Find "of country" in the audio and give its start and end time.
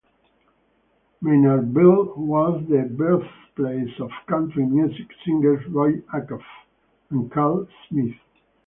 3.99-4.65